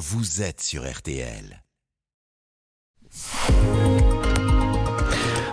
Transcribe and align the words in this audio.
vous 0.00 0.40
êtes 0.40 0.62
sur 0.62 0.90
RTL. 0.90 1.62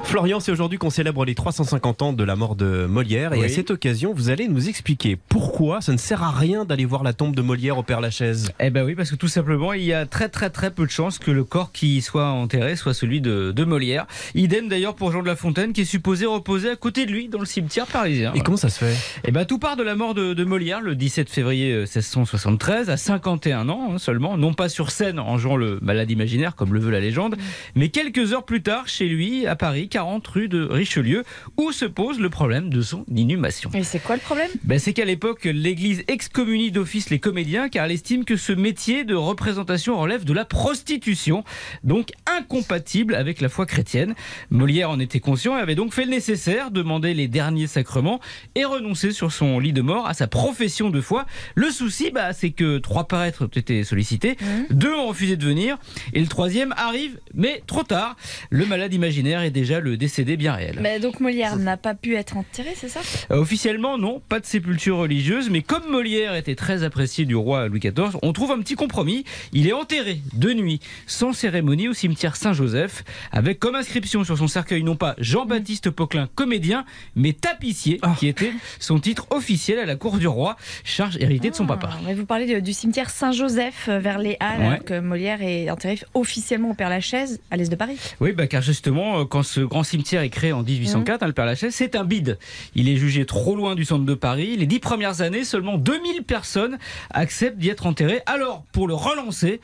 Florian, 0.07 0.39
c'est 0.39 0.53
aujourd'hui 0.53 0.77
qu'on 0.77 0.89
célèbre 0.89 1.25
les 1.25 1.35
350 1.35 2.01
ans 2.01 2.13
de 2.13 2.23
la 2.23 2.37
mort 2.37 2.55
de 2.55 2.85
Molière. 2.85 3.33
Et 3.33 3.39
Oui. 3.39 3.45
à 3.45 3.49
cette 3.49 3.71
occasion, 3.71 4.13
vous 4.13 4.29
allez 4.29 4.47
nous 4.47 4.69
expliquer 4.69 5.17
pourquoi 5.27 5.81
ça 5.81 5.91
ne 5.91 5.97
sert 5.97 6.23
à 6.23 6.31
rien 6.31 6.63
d'aller 6.63 6.85
voir 6.85 7.03
la 7.03 7.11
tombe 7.11 7.35
de 7.35 7.41
Molière 7.41 7.77
au 7.77 7.83
Père 7.83 7.99
Lachaise. 7.99 8.53
Eh 8.61 8.69
ben 8.69 8.85
oui, 8.85 8.95
parce 8.95 9.11
que 9.11 9.17
tout 9.17 9.27
simplement, 9.27 9.73
il 9.73 9.83
y 9.83 9.91
a 9.91 10.05
très 10.05 10.29
très 10.29 10.49
très 10.49 10.71
peu 10.71 10.85
de 10.85 10.89
chances 10.91 11.19
que 11.19 11.29
le 11.29 11.43
corps 11.43 11.73
qui 11.73 12.01
soit 12.01 12.27
enterré 12.29 12.77
soit 12.77 12.93
celui 12.93 13.19
de, 13.19 13.51
de 13.51 13.63
Molière. 13.65 14.07
Idem 14.33 14.69
d'ailleurs 14.69 14.95
pour 14.95 15.11
Jean 15.11 15.21
de 15.21 15.27
La 15.27 15.35
Fontaine, 15.35 15.73
qui 15.73 15.81
est 15.81 15.85
supposé 15.85 16.25
reposer 16.25 16.69
à 16.69 16.75
côté 16.77 17.05
de 17.05 17.11
lui 17.11 17.27
dans 17.27 17.39
le 17.39 17.45
cimetière 17.45 17.85
parisien. 17.85 18.31
Et 18.33 18.39
comment 18.39 18.55
ça 18.57 18.69
se 18.69 18.85
fait? 18.85 18.95
Eh 19.25 19.31
ben 19.31 19.43
tout 19.43 19.59
part 19.59 19.75
de 19.75 19.83
la 19.83 19.95
mort 19.95 20.13
de, 20.13 20.33
de 20.33 20.43
Molière 20.45 20.79
le 20.79 20.95
17 20.95 21.29
février 21.29 21.73
euh, 21.73 21.79
1673, 21.81 22.89
à 22.89 22.95
51 22.95 23.67
ans 23.67 23.89
hein, 23.91 23.97
seulement, 23.97 24.37
non 24.37 24.53
pas 24.53 24.69
sur 24.69 24.89
scène 24.89 25.19
en 25.19 25.37
jouant 25.37 25.57
le 25.57 25.79
malade 25.81 26.09
imaginaire 26.09 26.55
comme 26.55 26.73
le 26.73 26.79
veut 26.79 26.91
la 26.91 27.01
légende, 27.01 27.35
mais 27.75 27.89
quelques 27.89 28.31
heures 28.31 28.45
plus 28.45 28.61
tard 28.63 28.87
chez 28.87 29.09
lui 29.09 29.45
à 29.45 29.57
Paris, 29.57 29.89
40 29.97 30.27
rue 30.27 30.47
de 30.47 30.63
Richelieu, 30.63 31.23
où 31.57 31.71
se 31.71 31.85
pose 31.85 32.19
le 32.19 32.29
problème 32.29 32.69
de 32.69 32.83
son 32.83 33.03
inhumation. 33.11 33.71
Et 33.73 33.81
c'est 33.81 33.97
quoi 33.97 34.15
le 34.15 34.21
problème? 34.21 34.51
Ben, 34.63 34.77
c'est 34.77 34.93
qu'à 34.93 35.05
l'époque, 35.05 35.45
l'Église 35.45 36.03
excommunie 36.07 36.69
d'office 36.69 37.09
les 37.09 37.17
comédiens 37.17 37.67
car 37.67 37.85
elle 37.85 37.93
estime 37.93 38.23
que 38.23 38.37
ce 38.37 38.53
métier 38.53 39.05
de 39.05 39.15
représentation 39.15 39.99
relève 39.99 40.23
de 40.23 40.33
la 40.33 40.45
prostitution, 40.45 41.43
donc 41.83 42.11
incompatible 42.27 43.15
avec 43.15 43.41
la 43.41 43.49
foi 43.49 43.65
chrétienne. 43.65 44.13
Molière 44.51 44.91
en 44.91 44.99
était 44.99 45.19
conscient 45.19 45.57
et 45.57 45.61
avait 45.61 45.73
donc 45.73 45.95
fait 45.95 46.05
le 46.05 46.11
nécessaire, 46.11 46.69
demander 46.69 47.15
les 47.15 47.27
derniers 47.27 47.65
sacrements 47.65 48.19
et 48.53 48.65
renoncer 48.65 49.11
sur 49.11 49.31
son 49.31 49.57
lit 49.57 49.73
de 49.73 49.81
mort 49.81 50.07
à 50.07 50.13
sa 50.13 50.27
profession 50.27 50.91
de 50.91 51.01
foi. 51.01 51.25
Le 51.55 51.71
souci, 51.71 52.11
bah, 52.11 52.33
c'est 52.33 52.51
que 52.51 52.77
trois 52.77 53.07
prêtres 53.07 53.45
ont 53.45 53.47
été 53.47 53.83
sollicités, 53.83 54.37
deux 54.69 54.93
ont 54.93 55.07
refusé 55.07 55.37
de 55.37 55.43
venir 55.43 55.79
et 56.13 56.19
le 56.19 56.27
troisième 56.27 56.71
arrive, 56.77 57.19
mais 57.33 57.63
trop 57.65 57.81
tard. 57.81 58.15
Le 58.51 58.67
malade 58.67 58.93
imaginaire 58.93 59.41
est 59.41 59.49
déjà 59.49 59.79
le 59.79 59.86
décédé 59.95 60.37
bien 60.37 60.53
réel. 60.53 60.79
Mais 60.81 60.99
donc 60.99 61.19
Molière 61.19 61.55
n'a 61.57 61.77
pas 61.77 61.95
pu 61.95 62.15
être 62.15 62.37
enterré, 62.37 62.73
c'est 62.75 62.89
ça? 62.89 62.99
Euh, 63.31 63.37
Officiellement, 63.37 63.97
non, 63.97 64.21
pas 64.27 64.39
de 64.39 64.45
sépulture 64.45 64.97
religieuse, 64.97 65.49
mais 65.49 65.61
comme 65.61 65.89
Molière 65.89 66.35
était 66.35 66.55
très 66.55 66.83
apprécié 66.83 67.25
du 67.25 67.35
roi 67.35 67.67
Louis 67.67 67.79
XIV, 67.79 68.17
on 68.23 68.33
trouve 68.33 68.51
un 68.51 68.59
petit 68.59 68.75
compromis. 68.75 69.23
Il 69.53 69.67
est 69.67 69.73
enterré 69.73 70.19
de 70.33 70.53
nuit, 70.53 70.79
sans 71.05 71.33
cérémonie, 71.33 71.87
au 71.87 71.93
cimetière 71.93 72.35
Saint-Joseph, 72.35 73.03
avec 73.31 73.59
comme 73.59 73.75
inscription 73.75 74.23
sur 74.23 74.37
son 74.37 74.47
cercueil 74.47 74.83
non 74.83 74.95
pas 74.95 75.15
Jean-Baptiste 75.19 75.89
Poquelin, 75.91 76.27
comédien, 76.35 76.83
mais 77.15 77.33
tapissier, 77.33 77.99
qui 78.19 78.27
était 78.27 78.51
son 78.79 78.99
titre 78.99 79.27
officiel 79.29 79.79
à 79.79 79.85
la 79.85 79.95
cour 79.95 80.17
du 80.17 80.27
roi, 80.27 80.57
charge 80.83 81.17
héritée 81.19 81.49
de 81.51 81.55
son 81.55 81.65
papa. 81.65 81.89
Ah, 81.93 81.99
mais 82.05 82.13
vous 82.13 82.25
parlez 82.25 82.45
de- 82.55 82.59
du 82.59 82.73
cimetière 82.73 83.09
Saint-Joseph 83.09 83.85
euh, 83.89 83.99
vers 83.99 84.17
les 84.19 84.37
Halles, 84.39 84.59
Ouais. 84.59 84.65
alors 84.67 84.83
que 84.83 84.99
Molière 84.99 85.41
est 85.41 85.69
enterré 85.69 85.99
officiellement 86.13 86.71
au 86.71 86.73
Père 86.73 86.89
Lachaise, 86.89 87.39
à 87.51 87.57
l'est 87.57 87.69
de 87.69 87.75
Paris. 87.75 87.97
Oui, 88.19 88.31
bah, 88.31 88.47
car 88.47 88.61
justement, 88.61 89.19
euh, 89.19 89.25
quand 89.25 89.43
ce 89.43 89.61
grand 89.61 89.76
cimetière 89.83 90.21
est 90.21 90.29
créé 90.29 90.51
en 90.51 90.63
1804, 90.63 91.23
hein, 91.23 91.27
le 91.27 91.33
Père 91.33 91.45
Lachaise, 91.45 91.73
c'est 91.73 91.95
un 91.95 92.03
bide. 92.03 92.37
Il 92.75 92.89
est 92.89 92.97
jugé 92.97 93.25
trop 93.25 93.55
loin 93.55 93.75
du 93.75 93.85
centre 93.85 94.05
de 94.05 94.13
Paris. 94.13 94.57
Les 94.57 94.65
dix 94.65 94.79
premières 94.79 95.21
années, 95.21 95.43
seulement 95.43 95.77
2000 95.77 96.23
personnes 96.23 96.77
acceptent 97.11 97.57
d'y 97.57 97.69
être 97.69 97.85
enterrées. 97.85 98.21
Alors, 98.25 98.63
pour 98.71 98.87
le 98.87 98.93
relancer, 98.93 99.61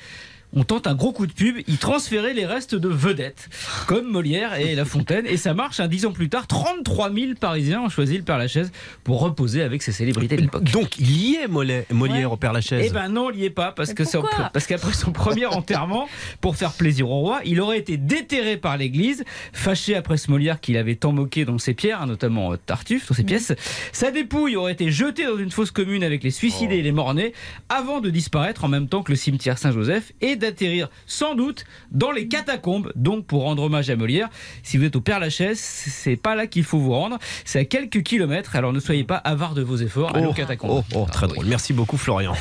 on 0.55 0.63
tente 0.63 0.87
un 0.87 0.95
gros 0.95 1.11
coup 1.11 1.25
de 1.27 1.33
pub, 1.33 1.57
y 1.67 1.77
transférer 1.77 2.33
les 2.33 2.45
restes 2.45 2.75
de 2.75 2.87
vedettes, 2.89 3.49
comme 3.87 4.07
Molière 4.09 4.55
et 4.59 4.75
La 4.75 4.85
Fontaine. 4.85 5.25
Et 5.25 5.37
ça 5.37 5.53
marche, 5.53 5.79
hein, 5.79 5.87
dix 5.87 6.05
ans 6.05 6.11
plus 6.11 6.29
tard, 6.29 6.47
33 6.47 7.11
000 7.11 7.31
Parisiens 7.39 7.81
ont 7.81 7.89
choisi 7.89 8.17
le 8.17 8.23
Père 8.23 8.37
Lachaise 8.37 8.71
pour 9.03 9.19
reposer 9.21 9.61
avec 9.63 9.81
ces 9.81 9.91
célébrités 9.91 10.35
de 10.37 10.41
l'époque. 10.43 10.63
Donc, 10.71 10.97
il 10.99 11.11
y 11.11 11.35
est 11.35 11.47
Molière, 11.47 11.83
Molière 11.91 12.29
Ouais. 12.29 12.33
au 12.33 12.37
Père 12.37 12.53
Lachaise. 12.53 12.85
Eh 12.87 12.93
ben 12.93 13.09
non, 13.09 13.31
il 13.31 13.37
n'y 13.37 13.45
est 13.45 13.49
pas, 13.49 13.71
parce 13.71 13.93
que 13.93 14.03
pourquoi 14.03 14.49
parce 14.53 14.67
qu'après 14.67 14.93
son 14.93 15.11
premier 15.11 15.45
enterrement, 15.47 16.07
pour 16.41 16.55
faire 16.55 16.73
plaisir 16.73 17.09
au 17.09 17.19
roi, 17.19 17.41
il 17.45 17.59
aurait 17.59 17.79
été 17.79 17.97
déterré 17.97 18.57
par 18.57 18.77
l'Église, 18.77 19.23
fâché 19.53 19.95
après 19.95 20.17
ce 20.17 20.29
Molière 20.29 20.59
qu'il 20.61 20.77
avait 20.77 20.95
tant 20.95 21.11
moqué 21.11 21.45
dans 21.45 21.57
ses 21.57 21.73
pierres, 21.73 22.01
hein, 22.01 22.05
notamment 22.05 22.53
euh, 22.53 22.57
Tartuffe, 22.63 23.07
dans 23.09 23.15
ses 23.15 23.23
pièces. 23.23 23.53
Sa 23.91 24.11
dépouille 24.11 24.55
aurait 24.55 24.73
été 24.73 24.91
jetée 24.91 25.25
dans 25.25 25.37
une 25.37 25.51
fosse 25.51 25.71
commune 25.71 26.03
avec 26.03 26.23
les 26.23 26.31
suicidés 26.31 26.75
et 26.77 26.81
les 26.83 26.91
mornais, 26.91 27.33
avant 27.69 27.99
de 28.01 28.09
disparaître 28.09 28.63
en 28.63 28.67
même 28.67 28.87
temps 28.87 29.01
que 29.03 29.11
le 29.11 29.15
cimetière 29.15 29.57
Saint-Joseph 29.57 30.11
et 30.21 30.35
d'atterrir 30.43 30.89
sans 31.07 31.35
doute 31.35 31.65
dans 31.91 32.11
les 32.11 32.27
catacombes. 32.27 32.91
Donc 32.95 33.25
pour 33.25 33.43
rendre 33.43 33.63
hommage 33.63 33.89
à 33.89 33.95
Molière, 33.95 34.29
si 34.63 34.77
vous 34.77 34.85
êtes 34.85 34.95
au 34.95 35.01
Père 35.01 35.19
Lachaise, 35.19 35.59
c'est 35.59 36.15
pas 36.15 36.35
là 36.35 36.47
qu'il 36.47 36.63
faut 36.63 36.79
vous 36.79 36.91
rendre, 36.93 37.17
c'est 37.45 37.59
à 37.59 37.65
quelques 37.65 38.03
kilomètres. 38.03 38.55
Alors 38.55 38.73
ne 38.73 38.79
soyez 38.79 39.03
pas 39.03 39.17
avare 39.17 39.53
de 39.53 39.61
vos 39.61 39.77
efforts, 39.77 40.15
allez 40.15 40.25
aux 40.27 40.33
catacombes. 40.33 40.83
oh, 40.93 40.95
oh, 40.95 41.05
très 41.11 41.25
Ah, 41.25 41.29
oui. 41.29 41.33
drôle. 41.35 41.45
Merci 41.47 41.73
beaucoup, 41.73 41.97
Florian. 41.97 42.33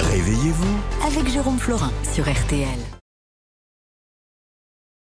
Réveillez-vous 0.00 0.78
avec 1.06 1.28
Jérôme 1.32 1.58
Florin 1.58 1.92
sur 2.12 2.24
RTL. 2.30 2.99